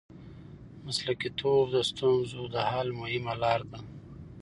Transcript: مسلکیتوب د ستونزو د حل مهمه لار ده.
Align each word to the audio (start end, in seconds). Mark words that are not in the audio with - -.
مسلکیتوب 0.85 1.65
د 1.75 1.77
ستونزو 1.89 2.41
د 2.53 2.55
حل 2.69 2.89
مهمه 3.01 3.33
لار 3.43 3.61
ده. 3.71 3.79